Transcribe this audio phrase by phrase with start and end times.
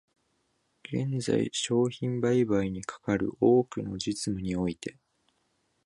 [0.83, 4.97] 現在、商品売買にかかる多くの実務において、